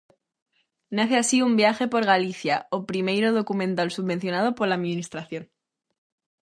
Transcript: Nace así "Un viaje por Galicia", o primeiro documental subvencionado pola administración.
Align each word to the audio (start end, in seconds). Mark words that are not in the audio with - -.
Nace 0.89 1.15
así 1.15 1.43
"Un 1.43 1.55
viaje 1.61 1.85
por 1.91 2.03
Galicia", 2.11 2.55
o 2.77 2.87
primeiro 2.89 3.27
documental 3.39 3.89
subvencionado 3.97 4.49
pola 4.57 4.77
administración. 4.79 5.43